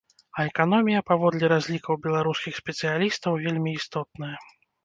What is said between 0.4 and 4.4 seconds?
эканомія, паводле разлікаў беларускіх спецыялістаў, вельмі істотная.